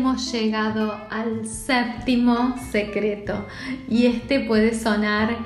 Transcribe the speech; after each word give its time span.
hemos 0.00 0.32
llegado 0.32 0.98
al 1.10 1.46
séptimo 1.46 2.56
secreto 2.70 3.46
y 3.86 4.06
este 4.06 4.40
puede 4.40 4.74
sonar 4.74 5.36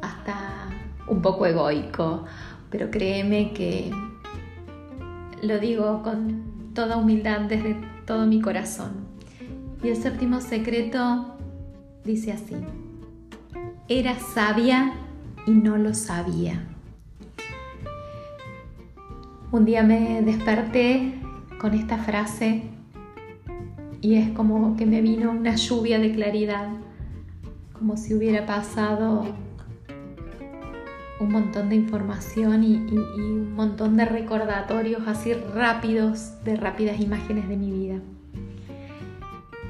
hasta 0.00 0.70
un 1.06 1.22
poco 1.22 1.46
egoico, 1.46 2.24
pero 2.68 2.90
créeme 2.90 3.52
que 3.52 3.92
lo 5.40 5.60
digo 5.60 6.02
con 6.02 6.72
toda 6.74 6.96
humildad 6.96 7.42
desde 7.42 7.76
todo 8.04 8.26
mi 8.26 8.40
corazón. 8.40 9.06
Y 9.84 9.90
el 9.90 9.96
séptimo 9.96 10.40
secreto 10.40 11.36
dice 12.04 12.32
así, 12.32 12.56
era 13.86 14.18
sabia 14.18 14.94
y 15.46 15.52
no 15.52 15.76
lo 15.76 15.94
sabía. 15.94 16.60
Un 19.52 19.64
día 19.64 19.84
me 19.84 20.22
desperté 20.22 21.14
con 21.60 21.74
esta 21.74 21.98
frase 21.98 22.81
y 24.02 24.16
es 24.16 24.30
como 24.30 24.76
que 24.76 24.84
me 24.84 25.00
vino 25.00 25.30
una 25.30 25.54
lluvia 25.54 25.98
de 26.00 26.12
claridad, 26.12 26.68
como 27.72 27.96
si 27.96 28.14
hubiera 28.14 28.44
pasado 28.44 29.24
un 31.20 31.30
montón 31.30 31.68
de 31.68 31.76
información 31.76 32.64
y, 32.64 32.74
un 32.76 33.54
montón 33.54 33.96
de 33.96 34.04
recordatorios 34.04 35.06
así 35.06 35.32
rápidos, 35.34 36.32
de 36.44 36.56
rápidas 36.56 37.00
imágenes 37.00 37.48
de 37.48 37.56
mi 37.56 37.70
vida. 37.70 38.00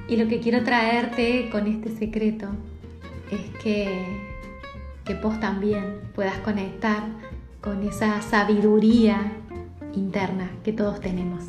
Y 0.08 0.16
lo 0.16 0.26
que 0.28 0.40
quiero 0.40 0.64
traerte 0.64 1.50
con 1.52 1.66
este 1.66 1.90
secreto 1.90 2.48
es 3.30 3.62
que, 3.62 4.06
que 5.04 5.14
vos 5.14 5.38
también 5.40 6.00
puedas 6.14 6.38
conectar 6.38 7.02
con 7.60 7.86
esa 7.86 8.22
sabiduría 8.22 9.32
interna 9.94 10.50
que 10.64 10.72
todos 10.72 11.00
tenemos 11.00 11.44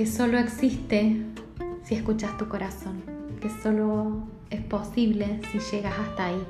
que 0.00 0.06
solo 0.06 0.38
existe 0.38 1.26
si 1.82 1.94
escuchas 1.94 2.38
tu 2.38 2.48
corazón, 2.48 3.02
que 3.38 3.50
solo 3.50 4.26
es 4.48 4.62
posible 4.62 5.42
si 5.52 5.58
llegas 5.58 5.92
hasta 5.98 6.24
ahí. 6.24 6.42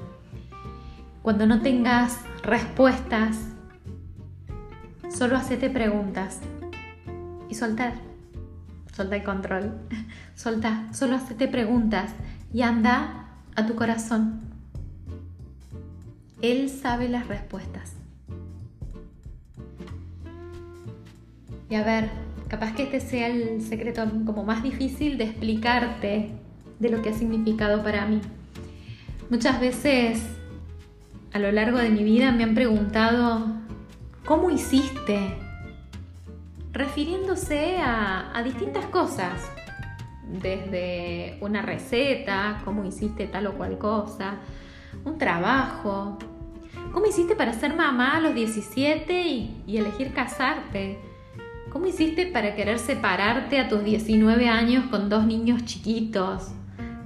Cuando 1.21 1.49
no 1.49 1.61
tengas 1.61 2.21
respuestas, 2.45 3.37
solo 5.09 5.37
hacete 5.37 5.69
preguntas 5.69 6.39
y 7.49 7.57
soltar. 7.57 7.95
Solta 8.93 9.17
el 9.17 9.25
control. 9.25 9.81
Solta, 10.37 10.87
solo 10.93 11.17
hacete 11.17 11.49
preguntas 11.49 12.13
y 12.53 12.63
anda 12.63 13.31
a 13.57 13.67
tu 13.67 13.75
corazón. 13.75 14.43
Él 16.41 16.69
sabe 16.69 17.09
las 17.09 17.27
respuestas. 17.27 17.95
Y 21.69 21.75
a 21.75 21.83
ver, 21.83 22.30
Capaz 22.51 22.75
que 22.75 22.83
este 22.83 22.99
sea 22.99 23.29
el 23.29 23.63
secreto 23.63 24.05
como 24.27 24.43
más 24.43 24.65
difícil 24.65 25.17
de 25.19 25.25
explicarte 25.25 26.33
de 26.81 26.89
lo 26.91 27.01
que 27.01 27.11
ha 27.11 27.13
significado 27.13 27.85
para 27.85 28.07
mí. 28.07 28.21
Muchas 29.31 29.61
veces 29.61 30.21
a 31.33 31.39
lo 31.39 31.53
largo 31.53 31.79
de 31.79 31.91
mi 31.91 32.03
vida 32.03 32.33
me 32.33 32.43
han 32.43 32.57
preguntado, 32.57 33.47
¿cómo 34.25 34.51
hiciste? 34.51 35.21
Refiriéndose 36.73 37.77
a, 37.79 38.43
distintas 38.43 38.87
cosas, 38.87 39.49
desde 40.43 41.39
una 41.41 41.63
receta, 41.63 42.63
cómo 42.65 42.85
hiciste 42.85 43.29
tal 43.29 43.47
o 43.47 43.53
cual 43.53 43.79
cosa, 43.79 44.39
un 45.05 45.19
trabajo, 45.19 46.19
cómo 46.93 47.07
hiciste 47.07 47.37
para 47.37 47.53
ser 47.53 47.77
mamá 47.77 48.17
a 48.17 48.21
los 48.21 48.35
17 48.35 49.23
y, 49.23 49.63
y 49.69 49.77
elegir 49.77 50.13
casarte 50.13 51.10
¿Cómo 51.71 51.87
hiciste 51.87 52.27
para 52.27 52.57
querer 52.57 52.81
separarte 52.81 53.61
a 53.61 53.69
tus 53.69 53.85
19 53.85 54.49
años 54.49 54.87
con 54.87 55.09
dos 55.09 55.25
niños 55.25 55.65
chiquitos? 55.65 56.49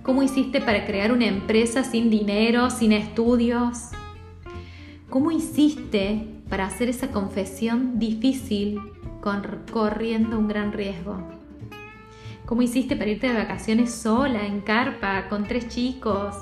¿Cómo 0.03 0.23
hiciste 0.23 0.63
para 0.63 0.87
crear 0.87 1.13
una 1.13 1.27
empresa 1.27 1.85
sin 1.85 2.09
dinero, 2.09 2.71
sin 2.71 2.93
estudios? 2.93 3.91
¿Cómo 5.11 5.31
hiciste 5.31 6.27
para 6.49 6.65
hacer 6.65 6.89
esa 6.89 7.09
confesión 7.09 7.99
difícil 7.99 8.81
corriendo 9.71 10.39
un 10.39 10.49
gran 10.49 10.73
riesgo? 10.73 11.19
¿Cómo 12.47 12.63
hiciste 12.63 12.97
para 12.97 13.11
irte 13.11 13.29
de 13.29 13.35
vacaciones 13.35 13.93
sola, 13.93 14.47
en 14.47 14.63
carpa, 14.63 15.29
con 15.29 15.45
tres 15.45 15.69
chicos? 15.69 16.37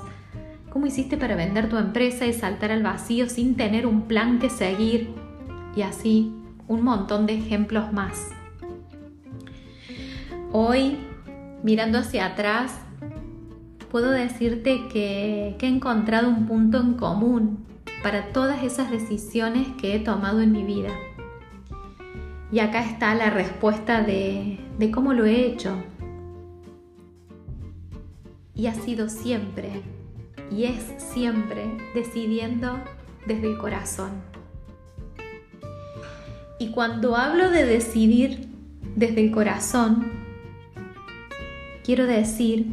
¿Cómo 0.69 0.85
hiciste 0.85 1.17
para 1.17 1.35
vender 1.35 1.67
tu 1.67 1.75
empresa 1.75 2.25
y 2.25 2.31
saltar 2.31 2.71
al 2.71 2.83
vacío 2.83 3.27
sin 3.27 3.57
tener 3.57 3.85
un 3.85 4.03
plan 4.03 4.39
que 4.39 4.49
seguir? 4.49 5.09
Y 5.75 5.81
así 5.81 6.31
un 6.67 6.83
montón 6.83 7.25
de 7.25 7.35
ejemplos 7.35 7.91
más. 7.91 8.31
Hoy, 10.51 10.97
mirando 11.63 11.97
hacia 11.99 12.27
atrás, 12.27 12.79
puedo 13.91 14.11
decirte 14.11 14.87
que, 14.87 15.55
he 15.59 15.67
encontrado 15.67 16.29
un 16.29 16.45
punto 16.45 16.79
en 16.79 16.93
común 16.93 17.65
para 18.01 18.33
todas 18.33 18.63
esas 18.63 18.91
decisiones 18.91 19.67
que 19.79 19.95
he 19.95 19.99
tomado 19.99 20.41
en 20.41 20.51
mi 20.51 20.63
vida. 20.63 20.89
Y 22.51 22.59
acá 22.59 22.83
está 22.83 23.15
la 23.15 23.29
respuesta 23.29 24.01
de, 24.01 24.59
de 24.77 24.91
cómo 24.91 25.13
lo 25.13 25.25
he 25.25 25.45
hecho. 25.45 25.75
Y 28.55 28.67
ha 28.67 28.73
sido 28.73 29.09
siempre, 29.09 29.81
y 30.51 30.65
es 30.65 30.93
siempre, 30.97 31.77
decidiendo 31.95 32.79
desde 33.25 33.51
el 33.51 33.57
corazón. 33.57 34.32
Y 36.63 36.69
cuando 36.69 37.17
hablo 37.17 37.49
de 37.49 37.65
decidir 37.65 38.47
desde 38.95 39.19
el 39.19 39.31
corazón, 39.31 40.13
quiero 41.83 42.07
decir, 42.07 42.67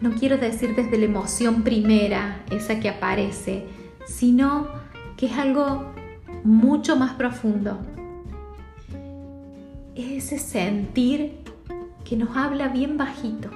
no 0.00 0.10
quiero 0.10 0.38
decir 0.38 0.74
desde 0.74 0.98
la 0.98 1.04
emoción 1.04 1.62
primera, 1.62 2.42
esa 2.50 2.80
que 2.80 2.88
aparece, 2.88 3.64
sino 4.06 4.66
que 5.16 5.26
es 5.26 5.38
algo 5.38 5.92
mucho 6.42 6.96
más 6.96 7.12
profundo. 7.12 7.78
Es 9.94 10.32
ese 10.32 10.40
sentir 10.40 11.44
que 12.04 12.16
nos 12.16 12.36
habla 12.36 12.70
bien 12.70 12.98
bajito 12.98 13.50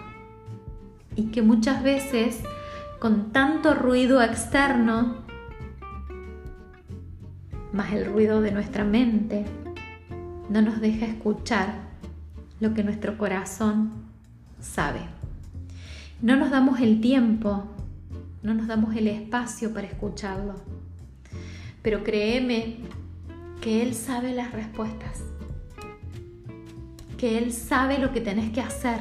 y 1.17 1.33
que 1.33 1.43
muchas 1.43 1.83
veces 1.83 2.39
con 3.01 3.33
tanto 3.33 3.75
ruido 3.75 4.23
externo 4.23 5.26
más 7.77 7.93
el 7.93 8.07
ruido 8.07 8.41
de 8.41 8.51
nuestra 8.53 8.85
mente 8.85 9.45
no 10.49 10.63
nos 10.63 10.81
deja 10.81 11.05
escuchar 11.07 11.75
lo 12.59 12.73
que 12.73 12.83
nuestro 12.83 13.19
corazón 13.19 13.93
sabe. 14.61 15.01
No 16.23 16.37
nos 16.37 16.51
damos 16.51 16.81
el 16.81 17.03
tiempo, 17.03 17.65
no 18.43 18.55
nos 18.55 18.67
damos 18.67 18.97
el 18.97 19.09
espacio 19.09 19.75
para 19.75 19.87
escucharlo. 19.87 20.55
Pero 21.83 22.03
créeme 22.03 22.79
que 23.61 23.83
Él 23.83 23.95
sabe 23.95 24.33
las 24.33 24.53
respuestas, 24.53 25.23
que 27.19 27.37
Él 27.37 27.53
sabe 27.53 27.99
lo 27.99 28.13
que 28.13 28.23
tenés 28.23 28.51
que 28.53 28.63
hacer, 28.63 29.01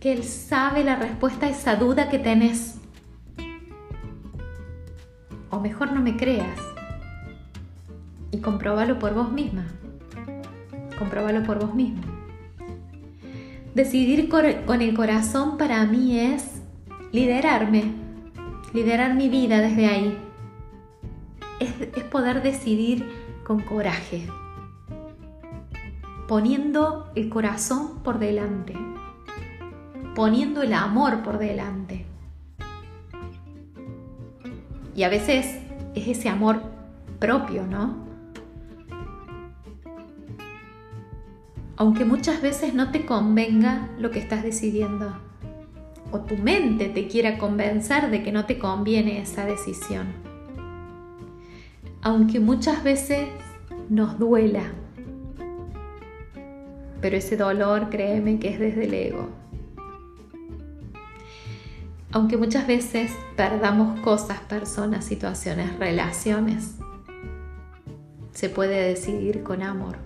que 0.00 0.12
Él 0.12 0.24
sabe 0.24 0.82
la 0.82 0.96
respuesta 0.96 1.46
a 1.46 1.50
esa 1.50 1.76
duda 1.76 2.08
que 2.08 2.18
tenés 2.18 2.80
o 5.54 5.60
mejor 5.60 5.92
no 5.92 6.00
me 6.00 6.16
creas 6.16 6.58
y 8.30 8.38
compróbalo 8.38 8.98
por 8.98 9.14
vos 9.14 9.30
misma. 9.30 9.64
Compróbalo 10.98 11.44
por 11.44 11.60
vos 11.60 11.74
mismo. 11.74 12.02
Decidir 13.74 14.28
con 14.28 14.82
el 14.82 14.94
corazón 14.94 15.56
para 15.56 15.84
mí 15.86 16.18
es 16.18 16.60
liderarme, 17.12 17.84
liderar 18.72 19.14
mi 19.14 19.28
vida 19.28 19.60
desde 19.60 19.86
ahí. 19.86 20.18
Es 21.60 22.04
poder 22.04 22.42
decidir 22.42 23.08
con 23.44 23.60
coraje, 23.60 24.26
poniendo 26.26 27.10
el 27.14 27.28
corazón 27.28 28.00
por 28.02 28.18
delante, 28.18 28.74
poniendo 30.14 30.62
el 30.62 30.72
amor 30.72 31.22
por 31.22 31.38
delante. 31.38 31.83
Y 34.94 35.02
a 35.02 35.08
veces 35.08 35.58
es 35.94 36.08
ese 36.08 36.28
amor 36.28 36.62
propio, 37.18 37.66
¿no? 37.66 38.04
Aunque 41.76 42.04
muchas 42.04 42.40
veces 42.40 42.74
no 42.74 42.92
te 42.92 43.04
convenga 43.04 43.88
lo 43.98 44.10
que 44.12 44.20
estás 44.20 44.44
decidiendo, 44.44 45.12
o 46.12 46.20
tu 46.20 46.36
mente 46.36 46.88
te 46.88 47.08
quiera 47.08 47.38
convencer 47.38 48.10
de 48.10 48.22
que 48.22 48.30
no 48.30 48.46
te 48.46 48.58
conviene 48.58 49.20
esa 49.20 49.44
decisión. 49.44 50.06
Aunque 52.00 52.38
muchas 52.38 52.84
veces 52.84 53.28
nos 53.88 54.18
duela, 54.18 54.62
pero 57.00 57.16
ese 57.16 57.36
dolor, 57.36 57.90
créeme 57.90 58.38
que 58.38 58.50
es 58.50 58.60
desde 58.60 58.84
el 58.84 58.94
ego 58.94 59.43
aunque 62.14 62.36
muchas 62.36 62.68
veces 62.68 63.10
perdamos 63.36 63.98
cosas, 63.98 64.38
personas, 64.38 65.04
situaciones, 65.04 65.76
relaciones, 65.80 66.76
se 68.32 68.48
puede 68.48 68.88
decidir 68.88 69.42
con 69.42 69.62
amor. 69.62 69.98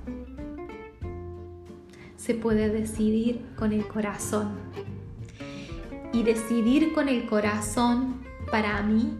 se 2.17 2.35
puede 2.35 2.69
decidir 2.69 3.41
con 3.57 3.73
el 3.73 3.87
corazón. 3.87 4.59
Y 6.13 6.25
decidir 6.25 6.93
con 6.93 7.09
el 7.09 7.27
corazón 7.27 8.17
para 8.51 8.83
mí 8.83 9.15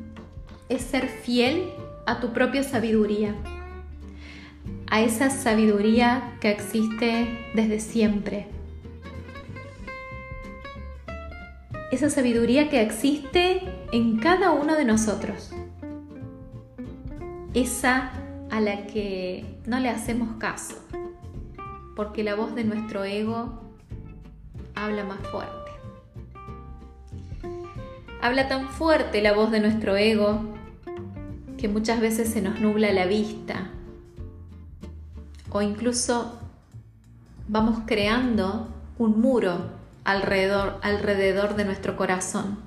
es 0.69 0.83
ser 0.83 1.09
fiel 1.09 1.71
a 2.07 2.21
tu 2.21 2.35
propia 2.35 2.63
sabiduría, 2.63 3.35
a 4.91 5.01
esa 5.01 5.31
sabiduría 5.31 6.37
que 6.41 6.51
existe 6.51 7.51
desde 7.55 7.81
siempre. 7.81 8.58
Esa 11.91 12.11
sabiduría 12.11 12.69
que 12.69 12.83
existe 12.83 13.63
en 13.93 14.19
cada 14.19 14.51
uno 14.51 14.77
de 14.77 14.85
nosotros. 14.85 15.51
Esa 17.55 18.13
a 18.51 18.61
la 18.61 18.87
que 18.87 19.59
no 19.67 19.79
le 19.81 19.89
hacemos 19.89 20.37
caso, 20.39 20.77
porque 21.97 22.23
la 22.23 22.35
voz 22.35 22.55
de 22.55 22.65
nuestro 22.65 23.05
ego 23.05 23.61
habla 24.75 25.05
más 25.05 25.19
fuerte. 25.29 25.71
Habla 28.21 28.49
tan 28.49 28.69
fuerte 28.69 29.23
la 29.23 29.33
voz 29.33 29.51
de 29.51 29.61
nuestro 29.61 29.97
ego 29.97 30.41
que 31.57 31.69
muchas 31.69 32.01
veces 32.01 32.29
se 32.29 32.43
nos 32.43 32.61
nubla 32.61 32.93
la 32.93 33.07
vista 33.07 33.71
o 35.51 35.63
incluso 35.63 36.39
vamos 37.49 37.81
creando 37.87 38.69
un 38.99 39.21
muro 39.21 39.78
alrededor, 40.09 40.79
alrededor 40.81 41.55
de 41.55 41.67
nuestro 41.67 41.95
corazón 41.95 42.59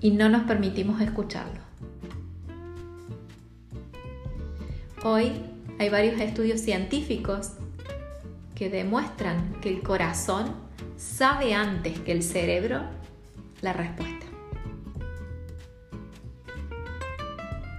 y 0.00 0.12
no 0.12 0.30
nos 0.30 0.44
permitimos 0.44 1.02
escucharlo. 1.02 1.60
Hoy 5.04 5.32
hay 5.78 5.90
varios 5.90 6.18
estudios 6.18 6.62
científicos 6.62 7.52
que 8.54 8.70
demuestran 8.70 9.60
que 9.60 9.68
el 9.68 9.82
corazón 9.82 10.54
sabe 10.96 11.52
antes 11.52 11.98
que 12.00 12.12
el 12.12 12.22
cerebro 12.22 12.80
la 13.60 13.74
respuesta. 13.74 14.24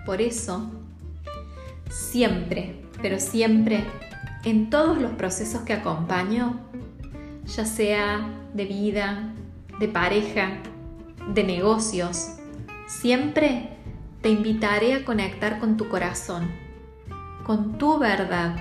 Por 0.06 0.22
eso, 0.22 0.70
siempre, 1.90 2.84
pero 3.02 3.20
siempre, 3.20 3.84
en 4.44 4.70
todos 4.70 5.02
los 5.02 5.14
procesos 5.14 5.64
que 5.64 5.74
acompaño, 5.74 6.70
ya 7.56 7.66
sea 7.66 8.30
de 8.54 8.66
vida, 8.66 9.34
de 9.80 9.88
pareja, 9.88 10.60
de 11.34 11.44
negocios, 11.44 12.36
siempre 12.88 13.70
te 14.22 14.30
invitaré 14.30 14.94
a 14.94 15.06
conectar 15.06 15.60
con 15.60 15.78
tu 15.78 15.90
corazón, 15.90 16.50
con 17.46 17.78
tu 17.78 17.98
verdad. 17.98 18.56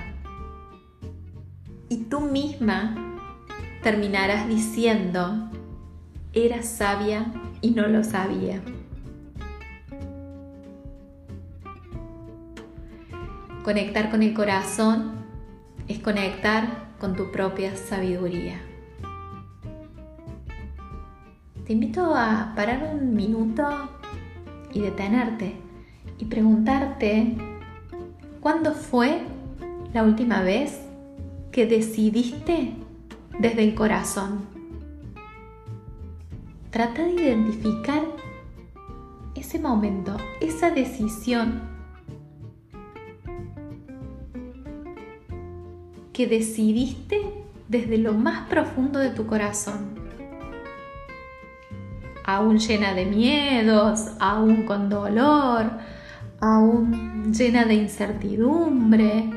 Y 1.88 2.04
tú 2.04 2.20
misma 2.20 2.94
terminarás 3.82 4.48
diciendo, 4.48 5.50
era 6.32 6.62
sabia 6.62 7.32
y 7.60 7.70
no 7.70 7.88
lo 7.88 8.04
sabía. 8.04 8.60
Conectar 13.64 14.10
con 14.10 14.22
el 14.22 14.32
corazón 14.32 15.26
es 15.88 15.98
conectar 15.98 16.88
con 16.98 17.16
tu 17.16 17.30
propia 17.30 17.76
sabiduría. 17.76 18.67
Te 21.68 21.74
invito 21.74 22.14
a 22.14 22.54
parar 22.56 22.94
un 22.94 23.14
minuto 23.14 23.62
y 24.72 24.80
detenerte 24.80 25.54
y 26.16 26.24
preguntarte 26.24 27.36
cuándo 28.40 28.72
fue 28.72 29.20
la 29.92 30.02
última 30.02 30.40
vez 30.40 30.80
que 31.52 31.66
decidiste 31.66 32.72
desde 33.38 33.64
el 33.64 33.74
corazón. 33.74 34.46
Trata 36.70 37.02
de 37.02 37.12
identificar 37.12 38.00
ese 39.34 39.58
momento, 39.58 40.16
esa 40.40 40.70
decisión 40.70 41.60
que 46.14 46.26
decidiste 46.26 47.20
desde 47.68 47.98
lo 47.98 48.14
más 48.14 48.48
profundo 48.48 49.00
de 49.00 49.10
tu 49.10 49.26
corazón. 49.26 49.97
Aún 52.28 52.58
llena 52.58 52.92
de 52.92 53.06
miedos, 53.06 54.08
aún 54.20 54.66
con 54.66 54.90
dolor, 54.90 55.70
aún 56.40 57.32
llena 57.32 57.64
de 57.64 57.72
incertidumbre. 57.72 59.30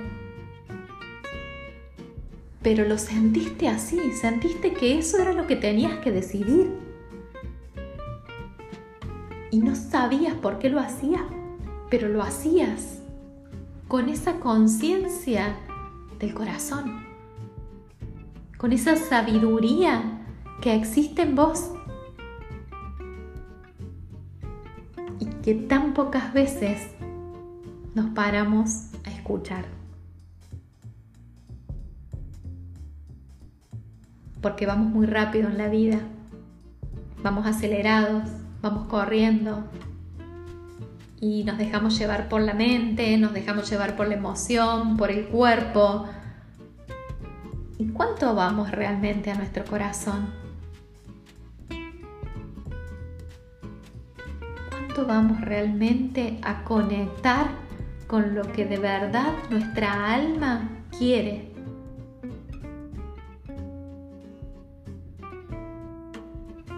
Pero 2.61 2.85
lo 2.85 2.97
sentiste 2.97 3.69
así, 3.69 4.11
sentiste 4.11 4.73
que 4.73 4.99
eso 4.99 5.19
era 5.21 5.31
lo 5.31 5.47
que 5.47 5.55
tenías 5.55 5.99
que 5.99 6.11
decidir. 6.11 6.69
Y 9.51 9.61
no 9.61 9.73
sabías 9.77 10.33
por 10.33 10.59
qué 10.59 10.69
lo 10.69 10.81
hacías, 10.81 11.23
pero 11.89 12.09
lo 12.09 12.21
hacías 12.21 12.99
con 13.87 14.09
esa 14.09 14.33
conciencia 14.41 15.55
del 16.19 16.33
corazón, 16.33 17.05
con 18.57 18.73
esa 18.73 18.97
sabiduría 18.97 20.27
que 20.59 20.75
existe 20.75 21.21
en 21.21 21.35
vos 21.35 21.71
que 25.43 25.55
tan 25.55 25.93
pocas 25.93 26.33
veces 26.33 26.87
nos 27.95 28.11
paramos 28.11 28.87
a 29.03 29.09
escuchar. 29.09 29.65
Porque 34.41 34.65
vamos 34.65 34.91
muy 34.91 35.05
rápido 35.05 35.49
en 35.49 35.57
la 35.57 35.67
vida, 35.67 35.99
vamos 37.23 37.45
acelerados, 37.45 38.23
vamos 38.61 38.87
corriendo, 38.87 39.63
y 41.21 41.43
nos 41.43 41.59
dejamos 41.59 41.97
llevar 41.99 42.27
por 42.27 42.41
la 42.41 42.55
mente, 42.55 43.15
nos 43.17 43.31
dejamos 43.31 43.69
llevar 43.69 43.95
por 43.95 44.07
la 44.07 44.15
emoción, 44.15 44.97
por 44.97 45.11
el 45.11 45.27
cuerpo. 45.27 46.07
¿Y 47.77 47.89
cuánto 47.89 48.33
vamos 48.33 48.71
realmente 48.71 49.29
a 49.29 49.35
nuestro 49.35 49.63
corazón? 49.63 50.33
Vamos 55.11 55.41
realmente 55.41 56.39
a 56.41 56.63
conectar 56.63 57.51
con 58.07 58.33
lo 58.33 58.43
que 58.53 58.63
de 58.63 58.77
verdad 58.77 59.33
nuestra 59.49 60.13
alma 60.13 60.69
quiere? 60.97 61.51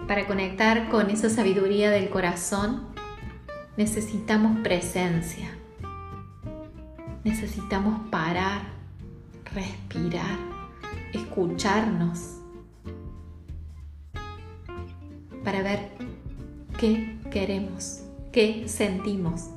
Para 0.08 0.26
conectar 0.26 0.88
con 0.88 1.10
esa 1.10 1.30
sabiduría 1.30 1.92
del 1.92 2.10
corazón, 2.10 2.88
necesitamos 3.76 4.58
presencia. 4.64 5.56
Necesitamos 7.22 8.08
parar, 8.10 8.62
respirar, 9.54 10.38
escucharnos 11.12 12.40
para 15.44 15.62
ver 15.62 15.92
qué 16.78 17.16
queremos, 17.30 18.03
qué 18.34 18.64
sentimos, 18.66 19.50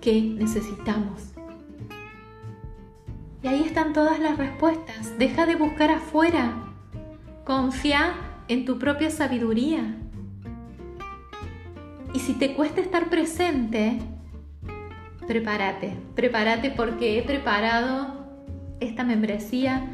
qué 0.00 0.22
necesitamos. 0.22 1.32
Y 3.42 3.48
ahí 3.48 3.64
están 3.64 3.92
todas 3.92 4.20
las 4.20 4.38
respuestas. 4.38 5.18
Deja 5.18 5.46
de 5.46 5.56
buscar 5.56 5.90
afuera. 5.90 6.54
Confía 7.44 8.14
en 8.46 8.64
tu 8.66 8.78
propia 8.78 9.10
sabiduría. 9.10 9.96
Y 12.14 12.20
si 12.20 12.34
te 12.34 12.54
cuesta 12.54 12.80
estar 12.80 13.10
presente, 13.10 13.98
prepárate, 15.26 15.96
prepárate 16.14 16.70
porque 16.70 17.18
he 17.18 17.22
preparado 17.24 18.14
esta 18.78 19.02
membresía 19.02 19.90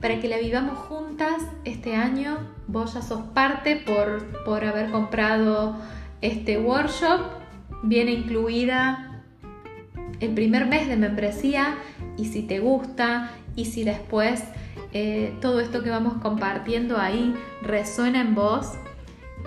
para 0.00 0.18
que 0.18 0.26
la 0.26 0.38
vivamos 0.38 0.76
juntas 0.76 1.40
este 1.64 1.94
año. 1.94 2.36
Vos 2.66 2.94
ya 2.94 3.02
sos 3.02 3.20
parte 3.32 3.76
por, 3.76 4.42
por 4.42 4.64
haber 4.64 4.90
comprado 4.90 5.76
este 6.20 6.58
workshop. 6.58 7.39
Viene 7.82 8.12
incluida 8.12 9.22
el 10.20 10.34
primer 10.34 10.66
mes 10.66 10.88
de 10.88 10.96
membresía 10.96 11.76
y 12.16 12.26
si 12.26 12.42
te 12.42 12.60
gusta 12.60 13.30
y 13.56 13.64
si 13.64 13.84
después 13.84 14.44
eh, 14.92 15.34
todo 15.40 15.60
esto 15.60 15.82
que 15.82 15.90
vamos 15.90 16.14
compartiendo 16.22 16.98
ahí 16.98 17.34
resuena 17.62 18.20
en 18.20 18.34
vos, 18.34 18.74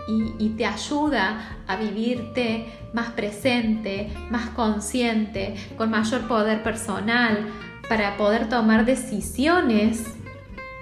y, 0.07 0.49
te 0.49 0.65
ayuda 0.65 1.57
a 1.67 1.75
vivirte 1.77 2.67
más 2.93 3.11
presente, 3.11 4.11
más 4.29 4.49
consciente, 4.49 5.55
con 5.77 5.89
mayor 5.91 6.27
poder 6.27 6.63
personal, 6.63 7.47
para 7.87 8.17
poder 8.17 8.49
tomar 8.49 8.85
decisiones 8.85 10.03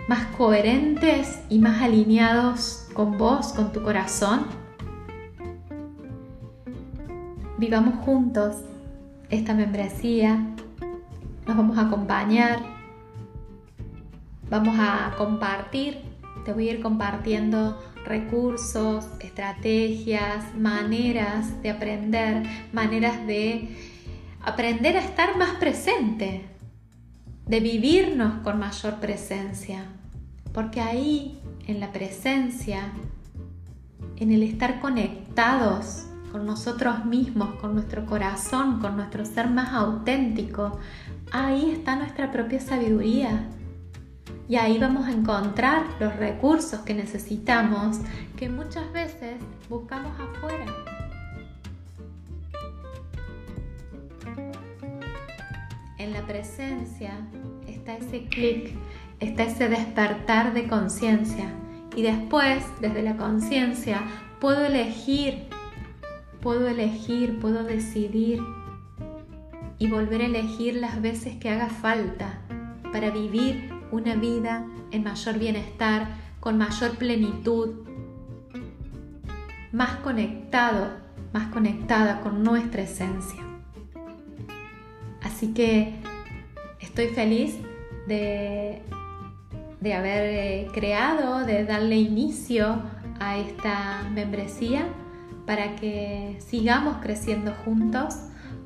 más 0.07 0.25
coherentes 0.37 1.39
y 1.49 1.59
más 1.59 1.81
alineados 1.81 2.87
con 2.93 3.17
vos, 3.17 3.53
con 3.53 3.71
tu 3.71 3.83
corazón. 3.83 4.60
Vivamos 7.61 8.03
juntos 8.03 8.55
esta 9.29 9.53
membresía, 9.53 10.47
nos 11.45 11.55
vamos 11.55 11.77
a 11.77 11.81
acompañar 11.81 12.59
vamos 14.49 14.75
a 14.79 15.13
compartir, 15.15 15.99
te 16.43 16.53
voy 16.53 16.69
a 16.69 16.71
ir 16.73 16.81
compartiendo 16.81 17.79
recursos, 18.03 19.07
estrategias, 19.19 20.55
maneras 20.55 21.61
de 21.61 21.69
aprender, 21.69 22.43
maneras 22.73 23.27
de 23.27 23.69
aprender 24.41 24.97
a 24.97 25.01
estar 25.01 25.37
más 25.37 25.51
presente, 25.51 26.41
de 27.45 27.59
vivirnos 27.59 28.41
con 28.41 28.57
mayor 28.57 28.95
presencia, 28.95 29.85
porque 30.51 30.81
ahí, 30.81 31.39
en 31.67 31.79
la 31.79 31.91
presencia, 31.91 32.91
en 34.17 34.31
el 34.31 34.41
estar 34.41 34.81
conectados 34.81 36.07
con 36.31 36.45
nosotros 36.45 37.05
mismos, 37.05 37.55
con 37.59 37.73
nuestro 37.73 38.05
corazón, 38.05 38.79
con 38.79 38.95
nuestro 38.95 39.25
ser 39.25 39.49
más 39.49 39.73
auténtico, 39.73 40.79
ahí 41.31 41.71
está 41.71 41.95
nuestra 41.95 42.31
propia 42.31 42.59
sabiduría. 42.59 43.49
Y 44.47 44.55
ahí 44.55 44.77
vamos 44.79 45.07
a 45.07 45.11
encontrar 45.11 45.83
los 45.99 46.15
recursos 46.15 46.81
que 46.81 46.93
necesitamos, 46.93 47.99
que 48.37 48.49
muchas 48.49 48.91
veces 48.91 49.35
buscamos 49.69 50.11
afuera. 50.19 50.65
En 55.97 56.13
la 56.13 56.25
presencia 56.25 57.13
está 57.67 57.95
ese 57.95 58.25
clic, 58.25 58.73
está 59.19 59.43
ese 59.43 59.69
despertar 59.69 60.53
de 60.53 60.67
conciencia. 60.67 61.53
Y 61.95 62.01
después, 62.01 62.63
desde 62.79 63.03
la 63.03 63.17
conciencia, 63.17 64.01
puedo 64.39 64.65
elegir 64.65 65.47
puedo 66.41 66.67
elegir, 66.67 67.39
puedo 67.39 67.63
decidir 67.63 68.41
y 69.77 69.89
volver 69.89 70.21
a 70.21 70.25
elegir 70.25 70.75
las 70.75 71.01
veces 71.01 71.37
que 71.37 71.49
haga 71.49 71.69
falta 71.69 72.41
para 72.91 73.09
vivir 73.11 73.69
una 73.91 74.15
vida 74.15 74.65
en 74.91 75.03
mayor 75.03 75.39
bienestar, 75.39 76.07
con 76.39 76.57
mayor 76.57 76.91
plenitud, 76.97 77.87
más 79.71 79.95
conectado, 79.97 80.91
más 81.33 81.47
conectada 81.47 82.21
con 82.21 82.43
nuestra 82.43 82.81
esencia. 82.81 83.41
Así 85.21 85.53
que 85.53 85.95
estoy 86.79 87.07
feliz 87.07 87.57
de, 88.07 88.81
de 89.79 89.93
haber 89.93 90.23
eh, 90.23 90.67
creado, 90.73 91.45
de 91.45 91.63
darle 91.63 91.97
inicio 91.97 92.81
a 93.19 93.37
esta 93.37 94.03
membresía 94.13 94.87
para 95.45 95.75
que 95.75 96.37
sigamos 96.39 96.97
creciendo 97.01 97.53
juntos, 97.65 98.15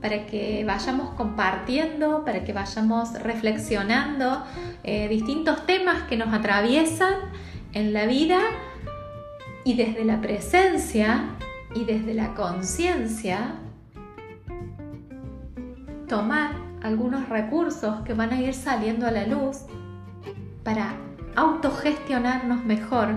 para 0.01 0.25
que 0.27 0.63
vayamos 0.65 1.09
compartiendo, 1.15 2.23
para 2.25 2.43
que 2.43 2.53
vayamos 2.53 3.13
reflexionando 3.13 4.43
eh, 4.83 5.07
distintos 5.07 5.65
temas 5.65 6.03
que 6.03 6.17
nos 6.17 6.33
atraviesan 6.33 7.13
en 7.73 7.93
la 7.93 8.05
vida 8.05 8.39
y 9.63 9.73
desde 9.73 10.05
la 10.05 10.21
presencia 10.21 11.25
y 11.73 11.85
desde 11.85 12.13
la 12.13 12.35
conciencia 12.35 13.55
tomar 16.07 16.51
algunos 16.83 17.27
recursos 17.29 18.01
que 18.01 18.13
van 18.13 18.31
a 18.31 18.39
ir 18.39 18.53
saliendo 18.53 19.07
a 19.07 19.11
la 19.11 19.25
luz 19.25 19.61
para 20.63 20.93
autogestionarnos 21.35 22.63
mejor 22.63 23.09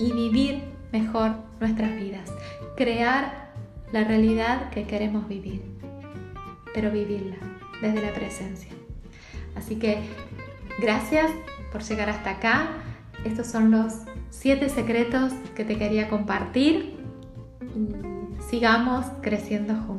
y 0.00 0.12
vivir 0.12 0.64
mejor 0.92 1.32
nuestras 1.60 1.94
vidas 1.94 2.30
crear 2.78 3.50
la 3.90 4.04
realidad 4.04 4.70
que 4.70 4.84
queremos 4.84 5.26
vivir, 5.26 5.60
pero 6.72 6.92
vivirla 6.92 7.36
desde 7.82 8.00
la 8.00 8.14
presencia. 8.14 8.70
Así 9.56 9.76
que 9.76 9.98
gracias 10.80 11.28
por 11.72 11.82
llegar 11.82 12.08
hasta 12.08 12.30
acá. 12.30 12.68
Estos 13.24 13.48
son 13.48 13.72
los 13.72 13.94
siete 14.30 14.68
secretos 14.68 15.32
que 15.56 15.64
te 15.64 15.76
quería 15.76 16.08
compartir 16.08 16.96
sigamos 18.48 19.06
creciendo 19.22 19.74
juntos. 19.74 19.97